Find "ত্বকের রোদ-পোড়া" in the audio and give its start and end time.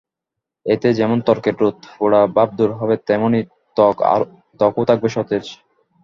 1.21-2.21